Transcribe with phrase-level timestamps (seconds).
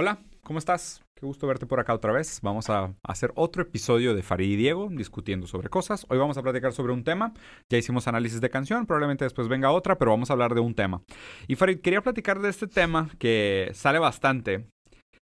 [0.00, 1.02] Hola, ¿cómo estás?
[1.16, 2.38] Qué gusto verte por acá otra vez.
[2.40, 6.06] Vamos a hacer otro episodio de Farid y Diego discutiendo sobre cosas.
[6.08, 7.34] Hoy vamos a platicar sobre un tema.
[7.68, 10.76] Ya hicimos análisis de canción, probablemente después venga otra, pero vamos a hablar de un
[10.76, 11.02] tema.
[11.48, 14.68] Y Farid, quería platicar de este tema que sale bastante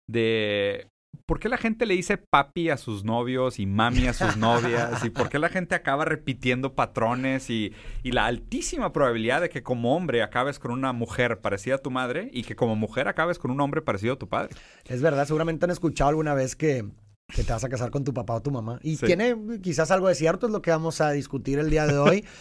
[0.08, 0.88] de
[1.26, 5.04] ¿Por qué la gente le dice papi a sus novios y mami a sus novias?
[5.04, 7.48] ¿Y por qué la gente acaba repitiendo patrones?
[7.50, 7.72] Y,
[8.02, 11.90] y, la altísima probabilidad de que como hombre acabes con una mujer parecida a tu
[11.90, 14.54] madre y que como mujer acabes con un hombre parecido a tu padre.
[14.86, 16.84] Es verdad, seguramente han escuchado alguna vez que,
[17.28, 18.78] que te vas a casar con tu papá o tu mamá.
[18.82, 21.98] Y tiene quizás algo de cierto, es lo que vamos a discutir el día de
[21.98, 22.24] hoy.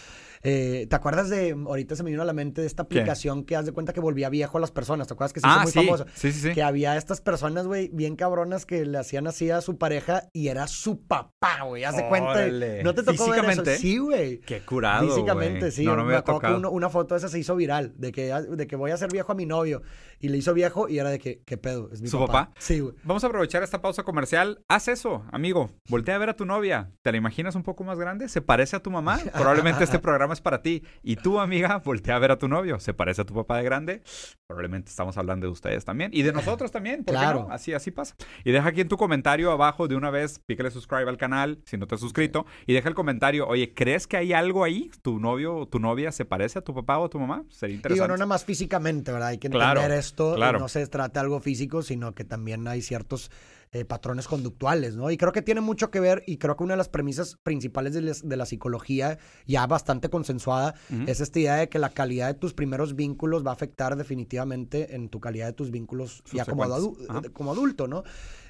[0.44, 3.54] Eh, ¿Te acuerdas de, ahorita se me vino a la mente de esta aplicación que
[3.56, 5.06] haz de cuenta que volvía viejo a las personas?
[5.06, 5.78] ¿Te acuerdas que se hizo Ah, muy sí.
[5.84, 6.06] famoso?
[6.14, 6.52] Sí, sí, sí.
[6.52, 10.48] Que había estas personas, güey, bien cabronas que le hacían así a su pareja y
[10.48, 11.84] era su papá, güey.
[11.84, 12.46] Haz de cuenta.
[12.82, 13.64] ¿No te tocó ver eso?
[13.76, 14.40] Sí, güey.
[14.40, 15.72] Qué curado, Físicamente, güey.
[15.72, 15.84] sí.
[15.84, 18.10] No, no me, me acuerdo que uno- una foto de esa se hizo viral, de
[18.10, 19.82] que, de que voy a hacer viejo a mi novio.
[20.18, 21.88] Y le hizo viejo y era de que, ¿qué pedo?
[21.92, 22.32] ¿Es mi ¿Su papá?
[22.46, 22.54] papá?
[22.58, 22.94] Sí, güey.
[23.04, 24.64] Vamos a aprovechar esta pausa comercial.
[24.68, 25.70] Haz eso, amigo.
[25.88, 26.92] Voltea a ver a tu novia.
[27.02, 28.28] ¿Te la imaginas un poco más grande?
[28.28, 29.18] ¿Se parece a tu mamá?
[29.32, 30.82] Probablemente este programa es para ti.
[31.02, 32.80] Y tú, amiga, voltea a ver a tu novio.
[32.80, 34.02] ¿Se parece a tu papá de grande?
[34.46, 36.10] Probablemente estamos hablando de ustedes también.
[36.12, 37.04] Y de nosotros también.
[37.04, 37.46] ¿por qué Claro.
[37.48, 37.54] no?
[37.54, 38.14] Así, así pasa.
[38.44, 41.76] Y deja aquí en tu comentario abajo de una vez, pícale subscribe al canal si
[41.76, 42.46] no te has suscrito.
[42.66, 44.90] Y deja el comentario, oye, ¿crees que hay algo ahí?
[45.02, 47.44] ¿Tu novio o tu novia se parece a tu papá o a tu mamá?
[47.48, 48.08] Sería Digo, interesante.
[48.08, 49.28] no nada más físicamente, ¿verdad?
[49.28, 50.34] Hay que entender Claro, esto.
[50.34, 50.58] claro.
[50.58, 53.30] No se trata de algo físico, sino que también hay ciertos
[53.74, 55.10] eh, patrones conductuales, ¿no?
[55.10, 57.94] Y creo que tiene mucho que ver, y creo que una de las premisas principales
[57.94, 60.74] de, les- de la psicología, ya bastante consensuada,
[61.06, 64.94] es esta idea de que la calidad de tus primeros vínculos va a afectar definitivamente
[64.94, 67.00] en tu calidad de tus vínculos ya como, Subsecuentes.
[67.08, 67.26] adu- Ajá.
[67.26, 68.02] eh, como adulto, ¿no?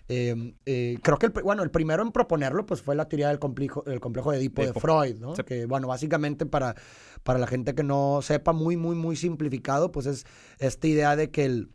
[0.09, 3.39] Eh, eh, creo que, el, bueno, el primero en proponerlo, pues fue la teoría del
[3.39, 4.73] complejo, el complejo de Edipo de.
[4.75, 5.37] Freud, ¿no?
[5.37, 5.45] Sí.
[5.45, 6.75] Que, bueno, básicamente para,
[7.23, 10.27] para la gente que no sepa, muy, muy, muy simplificado, pues es
[10.59, 11.71] esta idea de que el,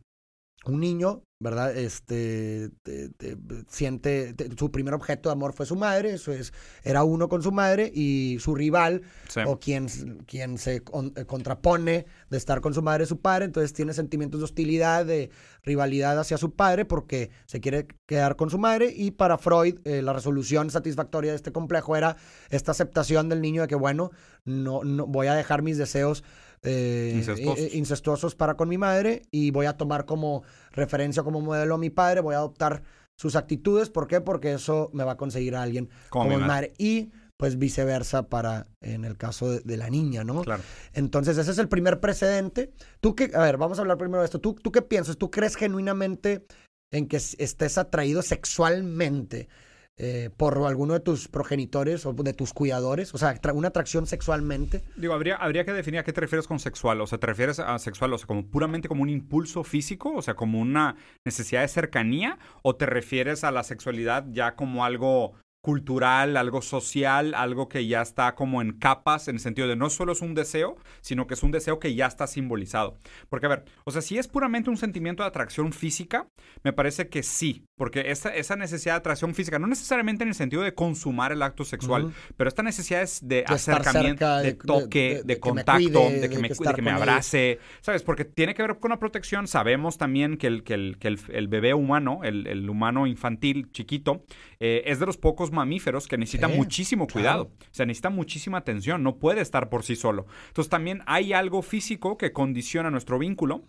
[0.66, 1.78] un niño, ¿verdad?
[1.78, 3.38] Este te- te-
[3.70, 6.52] siente te- su primer objeto de amor fue su madre, eso es,
[6.84, 9.42] era uno con su madre y su rival Sí.
[9.46, 9.88] o quien,
[10.26, 10.82] quien se eh,
[11.28, 15.30] contrapone de estar con su madre es su padre, entonces tiene sentimientos de hostilidad, de
[15.64, 20.02] rivalidad hacia su padre porque se quiere quedar con su madre y para Freud eh,
[20.02, 22.18] la resolución satisfactoria de este complejo era
[22.50, 24.12] esta aceptación del niño de que bueno,
[24.44, 26.24] no, no voy a dejar mis deseos
[26.64, 27.60] eh, Incestuosos.
[27.66, 31.78] eh, incestuosos para con mi madre y voy a tomar como referencia, como modelo a
[31.78, 32.84] mi padre, voy a adoptar
[33.20, 34.22] sus actitudes, ¿por qué?
[34.22, 36.48] Porque eso me va a conseguir a alguien Como como, mi madre.
[36.48, 36.74] madre.
[36.78, 40.42] Y pues viceversa para en el caso de, de la niña, ¿no?
[40.44, 40.64] Claro.
[40.94, 42.72] Entonces, ese es el primer precedente.
[43.00, 44.40] Tú qué, a ver, vamos a hablar primero de esto.
[44.42, 45.18] ¿Tú, tú qué piensas?
[45.18, 46.46] ¿Tú crees genuinamente
[46.92, 49.50] en que estés atraído sexualmente
[49.98, 53.14] eh, por alguno de tus progenitores o de tus cuidadores?
[53.14, 54.84] O sea, una atracción sexualmente.
[54.96, 57.02] Digo, habría, habría que definir a qué te refieres con sexual.
[57.02, 60.14] O sea, ¿te refieres a sexual, o sea, como puramente como un impulso físico?
[60.14, 62.38] O sea, como una necesidad de cercanía?
[62.62, 65.34] ¿O te refieres a la sexualidad ya como algo
[65.68, 69.90] cultural, algo social, algo que ya está como en capas, en el sentido de no
[69.90, 72.98] solo es un deseo, sino que es un deseo que ya está simbolizado.
[73.28, 76.30] Porque, a ver, o sea, si es puramente un sentimiento de atracción física,
[76.64, 80.36] me parece que sí, porque esa, esa necesidad de atracción física, no necesariamente en el
[80.36, 85.22] sentido de consumar el acto sexual, pero esta necesidad es de, acercamiento, cerca, de, toque,
[85.26, 88.04] de, contacto, cuide, de que me, que que abrace, ¿sabes?
[88.04, 89.50] Porque tiene que ver con la protección.
[89.50, 93.70] Sabemos también que el, que el, que el, el bebé humano, el, el humano infantil
[93.74, 94.24] chiquito,
[94.62, 97.14] eh, es de los pocos mamíferos que necesita Sí, muchísimo claro.
[97.14, 97.44] cuidado.
[97.62, 100.26] O sea, necesita muchísima atención, no puede estar por sí solo.
[100.48, 103.64] Entonces también hay algo físico que condiciona nuestro vínculo.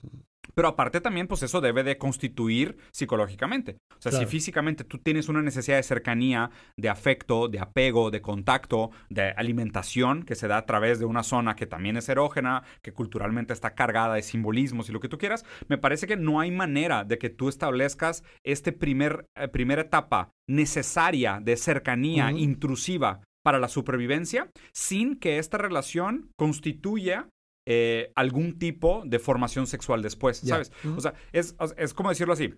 [0.54, 3.76] Pero aparte también, pues eso debe de constituir psicológicamente.
[3.96, 8.20] O sea, si físicamente tú tienes una necesidad de cercanía, de afecto, de apego, de
[8.20, 12.62] contacto, de alimentación, que se da a través de una zona que también es erógena,
[12.82, 16.40] que culturalmente está cargada de simbolismos y lo que tú quieras, me parece que no
[16.40, 23.20] hay manera de que tú establezcas este primer, eh, primera etapa necesaria de cercanía intrusiva
[23.42, 27.28] para la supervivencia sin que esta relación constituya
[27.70, 30.38] eh, algún tipo de formación sexual después.
[30.38, 30.72] ¿sabes?
[30.96, 32.54] O sea, es, es como decirlo así.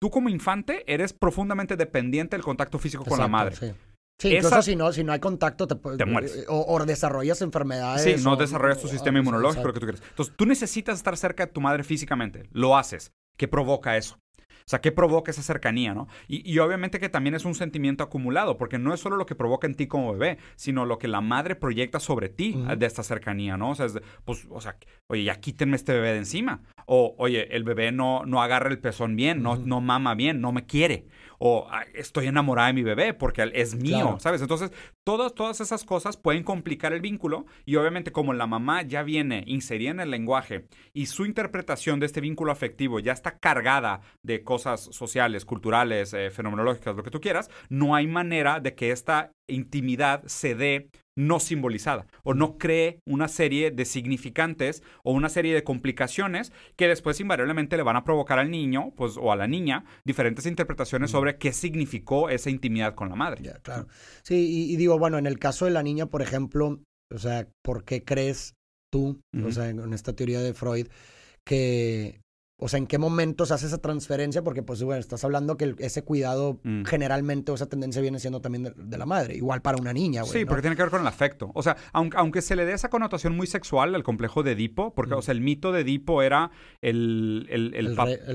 [0.00, 3.56] Tú como infante eres profundamente dependiente del contacto físico con la madre.
[3.56, 3.72] Sí,
[4.20, 6.36] Sí, Esa- incluso si no, si no hay contacto, te, Te mueres.
[6.36, 8.04] eh, O, o desarrollas enfermedades.
[8.18, 10.02] Sí, no o- desarrollas tu o- sistema inmunológico, lo que tú quieras.
[10.08, 12.44] Entonces, tú necesitas estar cerca de tu madre físicamente.
[12.52, 13.10] Lo haces.
[13.36, 14.16] ¿Qué provoca eso?
[14.60, 16.08] O sea, ¿qué provoca esa cercanía, no?
[16.28, 19.34] Y, y obviamente que también es un sentimiento acumulado, porque no es solo lo que
[19.34, 23.02] provoca en ti como bebé, sino lo que la madre proyecta sobre ti de esta
[23.02, 23.70] cercanía, ¿no?
[23.70, 24.76] O sea, es de, pues, o sea,
[25.08, 26.62] oye, ya quítenme este bebé de encima.
[26.86, 30.52] O, oye, el bebé no, no agarra el pezón bien, no, no mama bien, no
[30.52, 31.06] me quiere.
[31.38, 34.40] O estoy enamorada de mi bebé porque es mío, ¿sabes?
[34.40, 34.72] Entonces,
[35.04, 39.44] todas, todas esas cosas pueden complicar el vínculo y obviamente como la mamá ya viene
[39.46, 44.42] inserida en el lenguaje y su interpretación de este vínculo afectivo ya está cargada de
[44.42, 49.33] cosas sociales, culturales, eh, fenomenológicas, lo que tú quieras, no hay manera de que esta
[49.48, 55.54] intimidad se dé no simbolizada o no cree una serie de significantes o una serie
[55.54, 59.46] de complicaciones que después invariablemente le van a provocar al niño pues, o a la
[59.46, 63.42] niña diferentes interpretaciones sobre qué significó esa intimidad con la madre.
[63.42, 63.86] Ya, claro.
[64.22, 66.80] Sí, y, digo, bueno, en el caso de la niña, por ejemplo,
[67.12, 68.54] o sea, ¿por qué crees
[68.90, 70.86] tú, o sea, en esta teoría de Freud,
[71.44, 72.20] que
[72.60, 74.42] o sea, ¿en qué momentos hace esa transferencia?
[74.42, 76.84] Porque, pues, bueno, estás hablando que ese cuidado mm.
[76.84, 79.34] generalmente o esa tendencia viene siendo también de, la madre.
[79.34, 80.32] Igual para una niña, güey.
[80.32, 81.50] Sí, porque tiene que ver con el afecto.
[81.54, 85.14] O sea, aunque, se le dé esa connotación muy sexual al complejo de Edipo, porque,
[85.14, 85.18] mm.
[85.18, 87.46] o sea, el mito de Edipo era el...
[87.50, 87.86] El, el,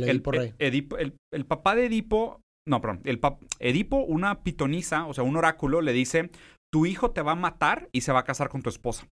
[0.03, 0.53] Edipo rey.
[0.59, 2.41] el, papá de Edipo...
[2.67, 3.01] No, perdón.
[3.05, 3.21] El
[3.59, 6.29] Edipo, una pitonisa, o sea, un oráculo, le dice,
[6.71, 9.07] tu hijo te va a matar y se va a casar con tu esposa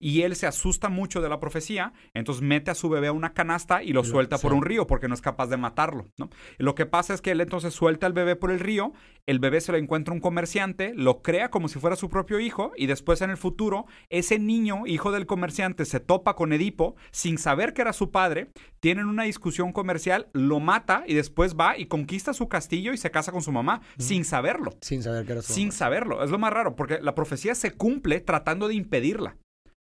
[0.00, 3.34] y él se asusta mucho de la profecía, entonces mete a su bebé a una
[3.34, 6.30] canasta y lo suelta por un río porque no es capaz de matarlo, ¿no?
[6.58, 8.92] lo que pasa es que él entonces suelta al bebé por el río,
[9.26, 12.72] el bebé se lo encuentra un comerciante, lo crea como si fuera su propio hijo
[12.76, 17.36] y después en el futuro ese niño, hijo del comerciante, se topa con Edipo sin
[17.36, 18.50] saber que era su padre,
[18.80, 23.10] tienen una discusión comercial, lo mata y después va y conquista su castillo y se
[23.10, 24.72] casa con su mamá sin saberlo.
[24.80, 26.24] Sin saber que era su Sin saberlo.
[26.24, 29.36] Es lo más raro porque la profecía se cumple tratando de impedirla.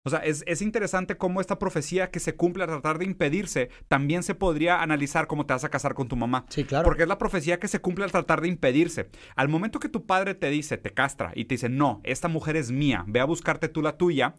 [0.06, 4.24] O sea, es, interesante cómo esta profecía que se cumple a tratar de impedirse también
[4.24, 6.46] se podría analizar cómo te vas a casar con tu mamá.
[6.50, 6.84] Sí, claro.
[6.84, 9.10] Porque es la profecía que se cumple al tratar de impedirse.
[9.36, 12.58] Al momento que tu padre te dice, te castra y te dice, no, esta mujer
[12.58, 14.36] es mía, ve a buscarte tú la tuya,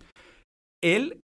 [0.82, 1.22] él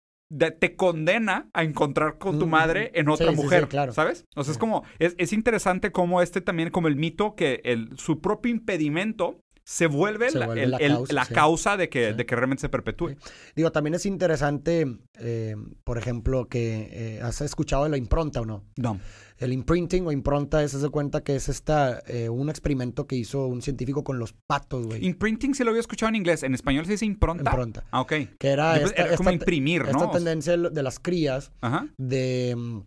[0.59, 3.94] te condena a encontrar con tu mm, madre en otra mujer, claro.
[3.94, 4.25] ¿sabes?
[4.36, 8.19] O sea, es como, es, interesante como este también, como el mito que el, su
[8.19, 13.15] propio impedimento se vuelve, la, causa, de, que, de que realmente se perpetúe.
[13.56, 18.45] Digo, también es interesante, eh, por ejemplo, que eh, has escuchado de la impronta o
[18.45, 18.65] no.
[18.75, 19.00] No.
[19.38, 23.48] El imprinting o impronta es, de cuenta que es esta, eh, un experimento que hizo
[23.48, 25.06] un científico con los patos, güey.
[25.06, 26.44] Imprinting sí lo había escuchado en inglés.
[26.44, 27.50] En español se dice impronta.
[27.50, 27.86] Impronta.
[27.92, 28.13] Ah, ok.
[28.38, 28.80] Que era,
[29.18, 29.92] como imprimir, ¿no?
[29.92, 31.51] Esta tendencia de las crías
[31.98, 32.83] de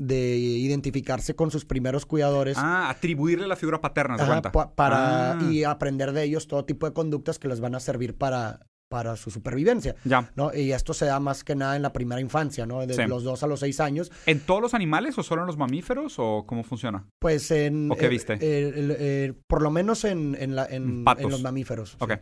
[0.00, 2.56] de identificarse con sus primeros cuidadores.
[2.58, 4.16] Ah, atribuirle la figura paterna,
[4.74, 5.42] para ah.
[5.50, 8.60] y aprender de ellos todo tipo de conductas que les van a servir para
[8.94, 9.96] para su supervivencia.
[10.04, 10.30] Ya.
[10.36, 10.54] ¿no?
[10.54, 12.86] Y esto se da más que nada en la primera infancia, ¿no?
[12.86, 14.12] De los dos a los seis años.
[14.24, 17.04] ¿En todos los animales o solo en los mamíferos o cómo funciona?
[17.18, 17.90] Pues en...
[17.90, 19.34] ¿O qué viste?
[19.48, 21.96] por lo menos en, en, la, en, los mamíferos.
[21.98, 22.12] Ok.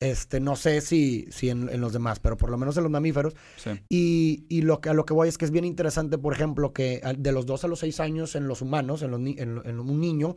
[0.00, 3.34] Este, no sé si, si en, los demás, pero por lo menos en los mamíferos.
[3.88, 6.72] Y, y, lo que, a lo que voy es que es bien interesante, por ejemplo,
[6.72, 10.00] que de los 2 a los 6 años en los humanos, en, los, en, un
[10.00, 10.36] niño,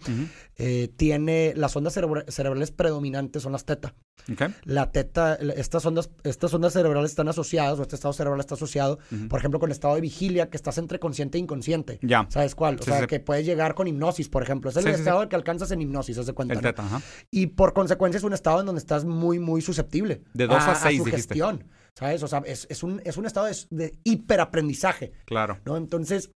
[0.56, 3.96] eh, tiene las ondas cerebrales predominantes son las teta.
[4.64, 9.00] La teta, estas ondas, estas ondas cerebrales están asociadas, o este estado cerebral está asociado,
[9.28, 12.00] por ejemplo, con el estado de vigilia, que estás entre consciente e inconsciente.
[12.02, 12.28] Ya.
[12.30, 12.78] ¿Sabes cuál?
[12.80, 14.70] O sea, que puedes llegar con hipnosis, por ejemplo.
[14.70, 16.54] Es el estado que alcanzas en hipnosis, haz de cuenta.
[16.54, 17.02] El teta, ajá.
[17.32, 20.24] Y por consecuencia es un estado en donde estás muy, muy susceptible.
[20.34, 21.66] De 2 a 6, gestión.
[21.98, 22.24] ¿Sabes?
[22.24, 25.12] O sea, es, un, es un estado de, de hiperaprendizaje.
[25.26, 25.60] Claro.
[25.66, 25.76] ¿No?
[25.76, 26.32] Entonces,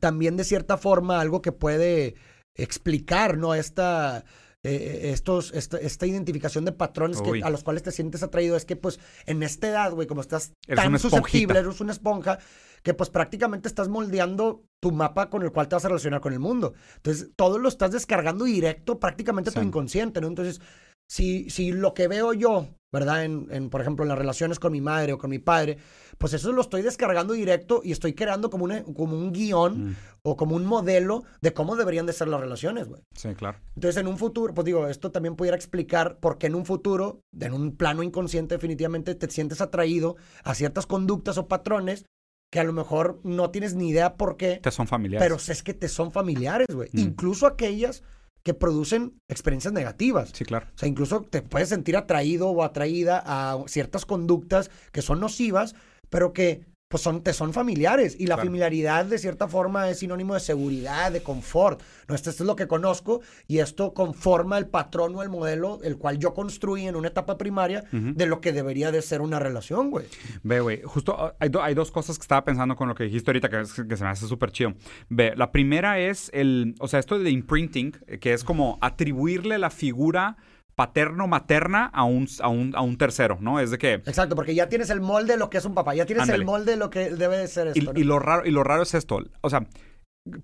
[0.00, 2.16] también de cierta forma, algo que puede
[2.56, 3.54] explicar, ¿no?
[3.54, 4.24] Esta
[4.66, 8.76] eh, estos, esta, identificación de patrones que, a los cuales te sientes atraído es que,
[8.76, 12.38] pues, en esta edad, güey, como estás tan susceptible, eres una esponja,
[12.82, 16.32] que pues prácticamente estás moldeando tu mapa con el cual te vas a relacionar con
[16.32, 16.72] el mundo.
[16.96, 20.28] Entonces, todo lo estás descargando directo prácticamente a tu inconsciente, ¿no?
[20.28, 20.62] Entonces,
[21.08, 23.24] si, si lo que veo yo, ¿verdad?
[23.24, 25.78] En, en, por ejemplo, en las relaciones con mi madre o con mi padre,
[26.18, 29.96] pues eso lo estoy descargando directo y estoy creando como, una, como un guion mm.
[30.22, 33.02] o como un modelo de cómo deberían de ser las relaciones, güey.
[33.14, 33.58] Sí, claro.
[33.74, 37.20] Entonces, en un futuro, pues digo, esto también pudiera explicar por qué en un futuro,
[37.38, 42.06] en un plano inconsciente definitivamente, te sientes atraído a ciertas conductas o patrones
[42.50, 44.60] que a lo mejor no tienes ni idea por qué.
[44.62, 45.24] Te son familiares.
[45.24, 46.88] Pero es que te son familiares, güey.
[46.92, 47.00] Mm.
[47.00, 48.04] Incluso aquellas
[48.44, 50.30] que producen experiencias negativas.
[50.32, 50.68] Sí, claro.
[50.74, 55.74] O sea, incluso te puedes sentir atraído o atraída a ciertas conductas que son nocivas,
[56.10, 58.14] pero que pues son, te son familiares.
[58.20, 61.82] Y la familiaridad, de cierta forma, es sinónimo de seguridad, de confort.
[62.06, 62.14] ¿no?
[62.14, 66.20] Esto, es lo que conozco y esto conforma el patrón o el modelo, el cual
[66.20, 70.06] yo construí en una etapa primaria de lo que debería de ser una relación, güey.
[70.44, 73.28] Ve, güey, justo ah, hay, hay, dos cosas que estaba pensando con lo que dijiste
[73.28, 74.74] ahorita que, que se me hace súper chido.
[75.08, 79.70] Ve, la primera es el, o sea, esto de imprinting, que es como atribuirle la
[79.70, 80.36] figura
[80.74, 83.60] paterno-materna a un, a, un, a un tercero, ¿no?
[83.60, 83.94] Es de que...
[83.94, 86.40] Exacto, porque ya tienes el molde de lo que es un papá, ya tienes Ándale.
[86.40, 87.78] el molde de lo que debe de ser esto.
[87.80, 87.92] Y, ¿no?
[87.94, 89.20] y lo raro, y lo raro es esto.
[89.40, 89.66] O sea,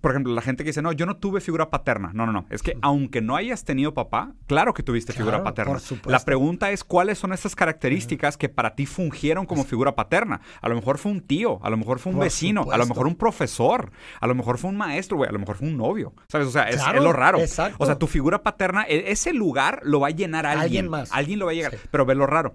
[0.02, 2.10] por ejemplo, la gente que dice, no, yo no tuve figura paterna.
[2.12, 2.44] No, no, no.
[2.50, 5.72] Es que aunque no hayas tenido papá, claro que tuviste figura paterna.
[5.72, 6.10] por supuesto.
[6.10, 10.42] La pregunta es cuáles son esas características que para ti fungieron como figura paterna.
[10.60, 12.86] A lo mejor fue un tío, a lo mejor fue un Por vecino, a lo
[12.86, 15.76] mejor un profesor, a lo mejor fue un maestro, güey, a lo mejor fue un
[15.78, 16.12] novio.
[16.28, 16.46] ¿Sabes?
[16.48, 17.38] O sea, es, Claro, es lo raro.
[17.38, 17.76] exacto.
[17.78, 20.62] O sea, tu figura paterna, e- ese lugar lo va a llenar alguien.
[20.64, 21.10] Alguien más.
[21.12, 21.72] Alguien lo va a llegar.
[21.72, 21.78] Sí.
[21.90, 22.54] Pero ve lo raro.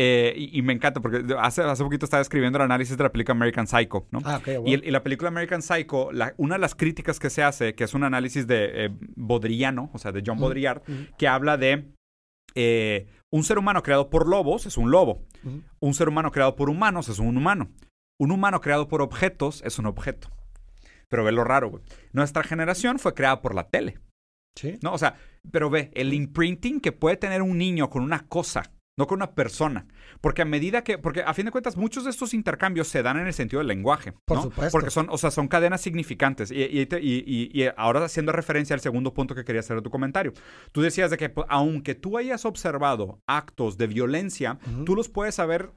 [0.00, 3.10] Eh, y, y me encanta porque hace, hace poquito estaba escribiendo el análisis de la
[3.10, 4.20] película American Psycho, ¿no?
[4.24, 4.62] Ah, ok, bueno.
[4.84, 7.94] Y, la película American Psycho, la- una de las críticas que se hace, que es
[7.94, 8.90] un análisis de eh,
[9.26, 10.82] o sea, de John Baudrillard,
[11.18, 11.92] que habla de
[12.54, 15.26] eh, un ser humano creado por lobos es un lobo,
[15.80, 17.68] un ser humano creado por humanos es un humano,
[18.20, 20.28] un humano creado por objetos es un objeto.
[21.08, 21.82] Pero ve lo raro, güey.
[22.12, 23.98] Nuestra generación fue creada por la tele,
[24.56, 24.78] Sí.
[24.82, 24.92] ¿no?
[24.92, 25.16] O sea,
[25.50, 29.30] pero ve, el imprinting que puede tener un niño con una cosa, no con una
[29.32, 29.86] persona.
[30.20, 33.16] Porque a medida que, porque a fin de cuentas muchos de estos intercambios se dan
[33.18, 34.12] en el sentido del lenguaje.
[34.26, 34.72] Por supuesto.
[34.72, 36.50] Porque son, o sea, son cadenas significantes.
[36.50, 39.90] Y, y, y- y- ahora haciendo referencia al segundo punto que quería hacer de tu
[39.90, 40.32] comentario.
[40.72, 45.38] Tú decías de que pues, aunque tú hayas observado actos de violencia, tú los puedes
[45.38, 45.70] haber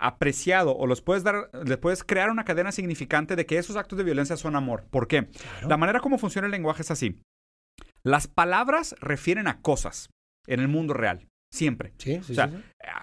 [0.00, 3.98] apreciado o los puedes dar, le puedes crear una cadena significante de que esos actos
[3.98, 4.84] de violencia son amor.
[4.90, 5.26] ¿Por qué?
[5.28, 5.68] Claro.
[5.68, 7.20] La manera como funciona el lenguaje es así.
[8.02, 10.10] Las palabras refieren a cosas
[10.48, 11.92] en el mundo real, siempre.
[11.98, 12.56] Sí, sí, o sea, sí.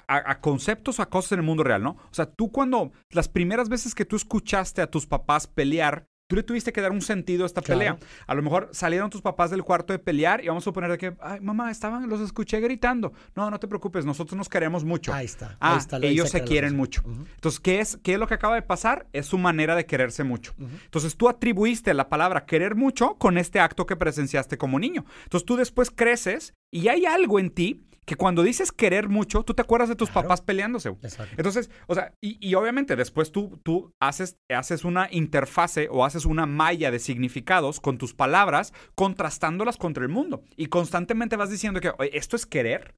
[0.08, 1.92] A, a conceptos o a cosas en el mundo real, ¿no?
[1.92, 6.36] O sea, tú cuando las primeras veces que tú escuchaste a tus papás pelear, tú
[6.36, 7.80] le tuviste que dar un sentido a esta Claro.
[7.80, 7.98] pelea.
[8.28, 11.16] A lo mejor salieron tus papás del cuarto de pelear y vamos a suponer que,
[11.22, 13.14] ay, mamá, estaban, los escuché gritando.
[13.36, 15.12] No, no te preocupes, nosotros nos queremos mucho.
[15.12, 15.58] Ahí está.
[15.60, 17.02] Ah, ahí está, lo ellos se quieren mucho.
[17.04, 17.26] Ujú.
[17.34, 19.08] Entonces, ¿qué es, ¿qué es lo que acaba de pasar?
[19.12, 20.54] Es su manera de quererse mucho.
[20.60, 20.70] Ujú.
[20.86, 25.06] Entonces, tú atribuiste la palabra querer mucho con este acto que presenciaste como niño.
[25.24, 29.54] Entonces, tú después creces y hay algo en ti que cuando dices querer mucho, tú
[29.54, 30.28] te acuerdas de tus Claro.
[30.28, 30.90] papás peleándose.
[30.90, 31.32] Exacto.
[31.38, 36.19] Entonces, o sea, y, y obviamente después tú, tú haces, haces una interfase o haces
[36.26, 40.44] una malla de significados con tus palabras, contrastándolas contra el mundo.
[40.56, 42.96] Y constantemente vas diciendo que, oye, esto es querer,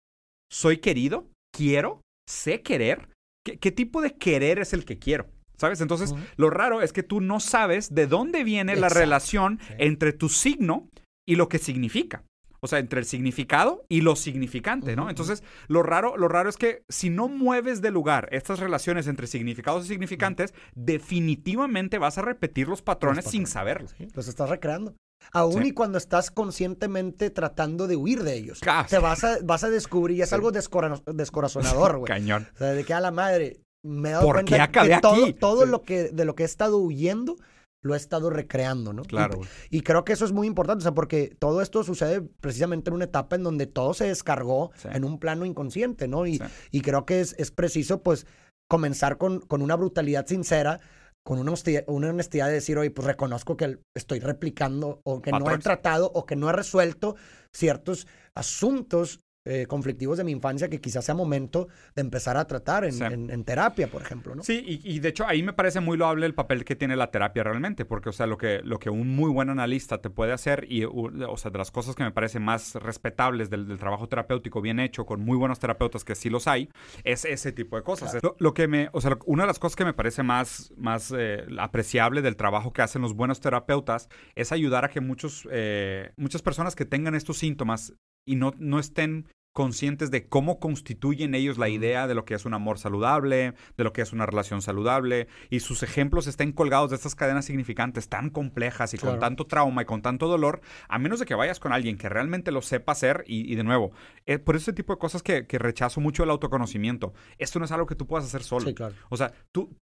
[0.51, 3.09] soy querido, quiero, sé querer.
[3.45, 5.27] ¿Qué, qué tipo de querer es el que quiero?
[5.57, 5.79] ¿Sabes?
[5.79, 9.73] Entonces, lo raro es que tú no sabes de dónde viene la relación sí.
[9.77, 10.89] entre tu signo
[11.27, 12.23] y lo que significa.
[12.63, 15.09] O sea, entre el significado y lo significante, ¿no?
[15.09, 19.25] Entonces, lo raro, lo raro es que si no mueves de lugar estas relaciones entre
[19.25, 23.49] significados y significantes, definitivamente vas a repetir los patrones, sin patrones.
[23.49, 23.87] saberlo.
[23.97, 24.93] Sí, los estás recreando.
[25.33, 25.69] Aún Sí.
[25.69, 28.59] y cuando estás conscientemente tratando de huir de ellos.
[28.67, 30.35] Ah, Te vas a, vas a descubrir, y es Sí.
[30.35, 32.07] algo descora- descorazonador, güey.
[32.13, 32.47] Cañón.
[32.53, 34.99] O sea, de que a la madre me he dado ¿Por cuenta qué acabé que
[35.01, 35.33] todo, aquí?
[35.33, 35.69] todo Sí.
[35.71, 37.37] lo que de lo que he estado huyendo
[37.81, 39.03] lo he estado recreando, ¿no?
[39.03, 42.89] Claro, Y, creo que eso es muy importante, o sea, porque todo esto sucede precisamente
[42.89, 44.87] en una etapa en donde todo se descargó Sí.
[44.91, 46.25] en un plano inconsciente, ¿no?
[46.27, 46.43] Y, Sí.
[46.71, 48.27] y creo que es, es preciso, pues,
[48.69, 50.79] comenzar con, con una brutalidad sincera,
[51.23, 55.31] con una honestidad, una honestidad de decir, oye, pues reconozco que estoy replicando o que
[55.31, 57.15] no he tratado o que no he resuelto
[57.53, 62.83] ciertos asuntos eh, conflictivos de mi infancia que quizás sea momento de empezar a tratar
[62.85, 63.03] en, Sí.
[63.03, 64.43] en- en terapia, por ejemplo, ¿no?
[64.43, 67.09] Sí, y, y de hecho ahí me parece muy loable el papel que tiene la
[67.09, 70.31] terapia realmente, porque, o sea, lo que, lo que un muy buen analista te puede
[70.33, 74.07] hacer, y, o sea, de las cosas que me parecen más respetables del, del trabajo
[74.07, 76.69] terapéutico bien hecho, con muy buenos terapeutas que sí los hay,
[77.03, 78.17] es ese tipo de cosas.
[78.21, 81.11] Lo, lo que me, o sea, una de las cosas que me parece más, más
[81.17, 86.11] eh, apreciable del trabajo que hacen los buenos terapeutas es ayudar a que muchos, eh,
[86.15, 87.93] muchas personas que tengan estos síntomas
[88.25, 92.45] y no, no estén conscientes de cómo constituyen ellos la idea de lo que es
[92.45, 96.89] un amor saludable, de lo que es una relación saludable, y sus ejemplos estén colgados
[96.89, 100.99] de estas cadenas significantes tan complejas y con tanto trauma y con tanto dolor, a
[100.99, 103.91] menos de que vayas con alguien que realmente lo sepa hacer, y, y de nuevo,
[104.25, 107.13] eh, por ese tipo de cosas que, que rechazo mucho el autoconocimiento.
[107.37, 108.67] Esto no es algo que tú puedas hacer solo.
[108.67, 108.95] Sí, claro.
[109.09, 109.77] O sea, tú,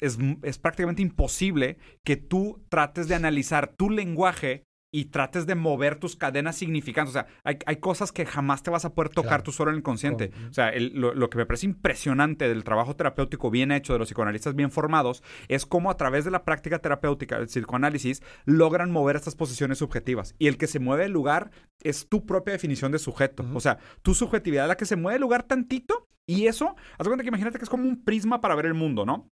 [0.00, 5.96] es, es prácticamente imposible que tú trates de analizar tu lenguaje y trates de mover
[5.96, 7.10] tus cadenas significantes.
[7.10, 9.42] O sea, hay, hay cosas que jamás te vas a poder tocar Claro.
[9.44, 10.30] tú solo en el consciente.
[10.30, 13.94] Con- O sea, el- lo, lo que me parece impresionante del trabajo terapéutico bien hecho,
[13.94, 18.22] de los psicoanalistas bien formados, es cómo a través de la práctica terapéutica, el psicoanálisis,
[18.44, 20.34] logran mover estas posiciones subjetivas.
[20.38, 21.50] Y el que se mueve el lugar
[21.82, 23.44] es tu propia definición de sujeto.
[23.54, 27.22] O sea, tu subjetividad la que se mueve el lugar tantito y eso, haz cuenta
[27.24, 29.28] que imagínate que es como un prisma para ver el mundo, ¿no?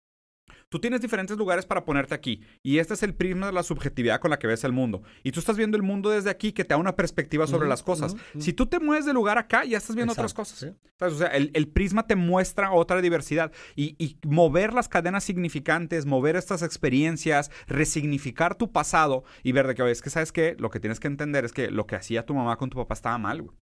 [0.72, 4.20] Tú tienes diferentes lugares para ponerte aquí y este es el prisma de la subjetividad
[4.20, 5.02] con la que ves el mundo.
[5.24, 7.82] Y tú estás viendo el mundo desde aquí que te da una perspectiva sobre las
[7.82, 8.16] cosas.
[8.38, 10.60] Si tú te mueves de lugar acá, ya estás viendo otras cosas.
[10.60, 10.68] sí.
[11.00, 11.16] ¿Sabes?
[11.16, 13.52] O sea, el, el prisma te muestra otra diversidad.
[13.76, 19.76] Y, y mover las cadenas significantes, mover estas experiencias, resignificar tu pasado y ver de
[19.76, 21.96] que, oye, es que sabes que lo que tienes que entender es que lo que
[21.96, 23.58] hacía tu mamá con tu papá estaba mal, güey.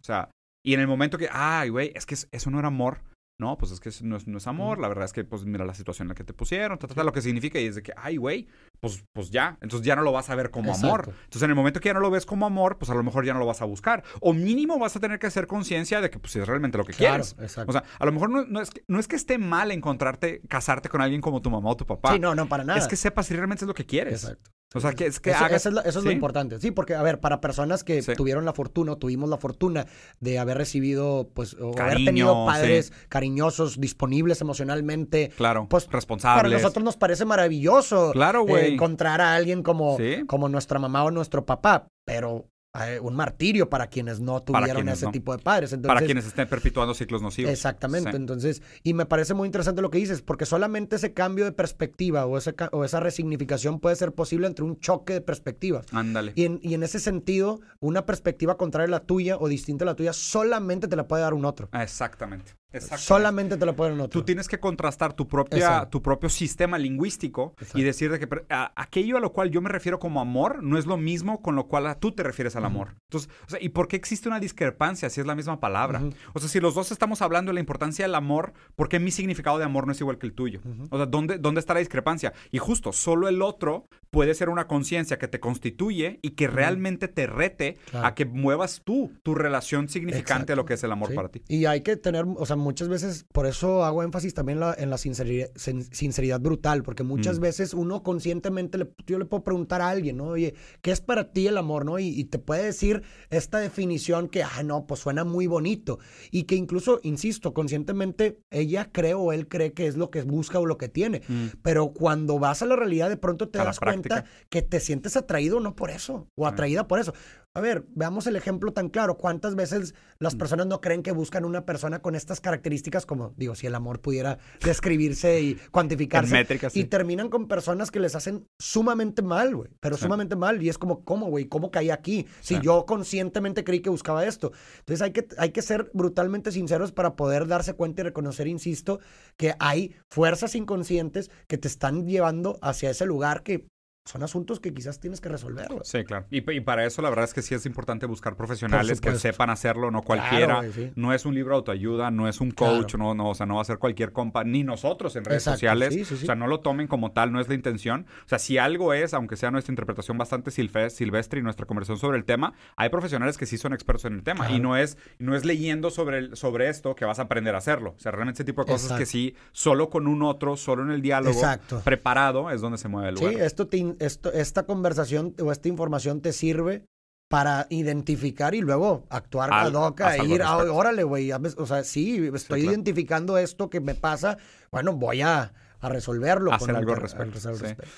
[0.00, 0.30] O sea,
[0.64, 3.02] y en el momento que, ay, güey, es que eso no era amor.
[3.36, 5.64] No, pues es que no es, no es amor, la verdad es que, pues mira
[5.64, 7.74] la situación en la que te pusieron, ta, ta, ta, lo que significa y es
[7.74, 8.46] de que, ay, güey,
[8.84, 11.04] pues, pues ya, entonces ya no lo vas a ver como amor.
[11.08, 13.24] Entonces en el momento que ya no lo ves como amor, pues a lo mejor
[13.24, 14.04] ya no lo vas a buscar.
[14.20, 16.92] O mínimo vas a tener que hacer conciencia de que pues es realmente lo que
[16.92, 17.36] Claro, quieres.
[17.40, 17.70] exacto.
[17.70, 20.42] O sea, a lo mejor no, no es que, no es que esté mal encontrarte,
[20.48, 22.12] casarte con alguien como tu mamá o tu papá.
[22.12, 22.78] sí, no, no, para nada.
[22.78, 24.24] Es que sepas si realmente es lo que quieres.
[24.24, 24.50] Exacto.
[24.76, 26.58] O sea, que es que eso, hagas- eso es, lo, eso es lo importante.
[26.58, 28.12] Sí, porque, a ver, para personas que Sí.
[28.16, 29.86] tuvieron la fortuna o tuvimos la fortuna
[30.18, 36.42] de haber recibido, pues, o haber Cariño, tenido padres cariñosos, disponibles emocionalmente, Claro, Pues, responsables.
[36.42, 38.73] para nosotros nos parece maravilloso Claro, eh, güey.
[38.74, 40.24] Encontrar a alguien como, Sí.
[40.26, 44.94] como nuestra mamá o nuestro papá, pero eh, un martirio para quienes no tuvieron quienes
[44.94, 45.12] ese no.
[45.12, 45.72] tipo de padres.
[45.72, 47.52] Entonces, para quienes estén perpetuando ciclos nocivos.
[47.52, 48.10] Exactamente.
[48.10, 48.16] Sí.
[48.16, 52.26] Entonces, y me parece muy interesante lo que dices, porque solamente ese cambio de perspectiva
[52.26, 55.86] o, ese, o esa resignificación puede ser posible entre un choque de perspectivas.
[55.92, 56.32] Ándale.
[56.34, 59.86] Y en, y en ese sentido, una perspectiva contraria a la tuya o distinta a
[59.86, 61.68] la tuya solamente te la puede dar un otro.
[61.80, 62.54] Exactamente.
[62.80, 64.20] Solamente te la puede dar un otro.
[64.20, 65.88] Tú tienes que contrastar tu, propia, Exacto.
[65.90, 67.78] tu propio sistema lingüístico Exacto.
[67.78, 70.78] y decir de que a- aquello a lo cual yo me refiero como amor no
[70.78, 72.96] es lo mismo con lo cual a- tú te refieres al amor.
[73.10, 76.02] Entonces, o sea, ¿y por qué existe una discrepancia si es la misma palabra?
[76.32, 79.10] O sea, si los dos estamos hablando de la importancia del amor, ¿por qué mi
[79.10, 80.60] significado de amor no es igual que el tuyo?
[80.90, 82.32] O sea, ¿dónde, ¿dónde está la discrepancia?
[82.50, 87.08] Y justo, solo el otro puede ser una conciencia que te constituye y que realmente
[87.08, 88.06] te rete Claro.
[88.06, 90.64] a que muevas tú tu relación significante a lo Exacto.
[90.66, 91.14] que es el amor Sí.
[91.16, 91.42] para ti.
[91.48, 94.90] Y hay que tener, o sea, muchas veces, por eso hago énfasis también la- en
[94.90, 97.42] la sinceridad, sin- sinceridad brutal, porque muchas Mm.
[97.42, 100.24] veces uno conscientemente, le, yo le puedo preguntar a alguien, ¿no?
[100.28, 101.98] Oye, ¿qué es para ti el amor, no?
[102.00, 105.98] Y, y te puede decir esta definición que, ah, no, pues suena muy bonito.
[106.32, 110.58] Y que incluso, insisto, conscientemente ella cree o él cree que es lo que busca
[110.58, 111.22] o lo que tiene.
[111.28, 111.46] Mm.
[111.62, 115.16] Pero cuando vas a la realidad, de pronto te A das cuenta que te sientes
[115.16, 116.50] atraído no por eso, o Ah.
[116.50, 117.12] atraída por eso.
[117.56, 119.16] A ver, veamos el ejemplo tan claro.
[119.16, 119.96] ¿Cuántas veces Mm.
[120.24, 123.76] las personas no creen que buscan una persona con estas características como, digo, si el
[123.76, 126.32] amor pudiera describirse y cuantificarse?
[126.34, 126.86] Métricas, Y sí.
[126.88, 129.70] terminan con personas que les hacen sumamente mal, güey.
[129.78, 130.02] Pero Sí.
[130.02, 130.60] sumamente mal.
[130.64, 131.44] Y es como, ¿cómo, güey?
[131.46, 132.26] ¿Cómo caí aquí?
[132.40, 132.60] Si Sí.
[132.60, 134.50] yo conscientemente creí que buscaba esto.
[134.80, 138.98] Entonces hay que, hay que ser brutalmente sinceros para poder darse cuenta y reconocer, insisto,
[139.36, 143.68] que hay fuerzas inconscientes que te están llevando hacia ese lugar que
[144.04, 145.80] son asuntos que quizás tienes que resolver, güey.
[145.84, 146.26] Sí, claro.
[146.30, 149.48] Y, y para eso la verdad es que sí es importante buscar profesionales que sepan
[149.48, 150.56] hacerlo, no cualquiera.
[150.58, 150.92] güey, sí.
[150.94, 152.76] No es un libro de autoayuda, no es un Claro.
[152.80, 155.42] coach, no, no, o sea, no va a ser cualquier compa, ni nosotros en redes
[155.44, 155.94] Exacto, sociales.
[155.94, 156.22] sí, sí, sí.
[156.24, 158.04] O sea, no lo tomen como tal, no es la intención.
[158.26, 161.98] O sea, si algo es, aunque sea nuestra interpretación bastante silfe- silvestre y nuestra conversación
[161.98, 164.40] sobre el tema, hay profesionales que sí son expertos en el tema.
[164.44, 164.54] Claro.
[164.54, 167.58] Y no es, no es leyendo sobre, el- sobre esto que vas a aprender a
[167.58, 167.94] hacerlo.
[167.96, 170.90] O sea, realmente ese tipo de cosas que sí, solo con un otro, solo en
[170.90, 171.80] el diálogo, Exacto.
[171.82, 173.32] preparado, es donde se mueve el lugar.
[173.32, 176.86] Sí, esto te esto, esta conversación o esta información te sirve
[177.28, 180.74] para identificar y luego actuar hoc, haz algo ir, respecto.
[180.74, 184.38] órale, güey, ya o sea, sí, estoy identificando esto que me pasa,
[184.70, 186.52] bueno, voy a, a resolverlo.
[186.52, 187.62] Hacer con algo al respecto, al sí.
[187.62, 187.92] respecto.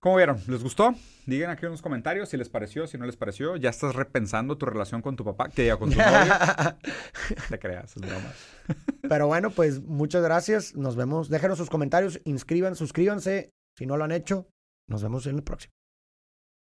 [0.00, 0.40] ¿Cómo vieron?
[0.46, 0.94] ¿Les gustó?
[1.26, 3.56] Digan aquí en los comentarios si les pareció, si no les pareció.
[3.56, 5.50] ¿Ya estás repensando tu relación con tu papá?
[5.50, 6.34] Que diga con tu novio.
[7.50, 8.32] Te creas, es broma.
[9.08, 14.04] Pero bueno, pues muchas gracias, nos vemos, déjenos sus comentarios, inscriban, suscríbanse, si no lo
[14.04, 14.48] han hecho,
[14.90, 15.79] nos vemos en el próximo.